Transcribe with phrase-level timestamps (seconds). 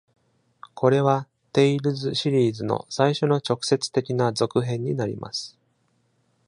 [0.73, 5.59] これは「テイルズ」シリーズの最初の直接的な続編になります。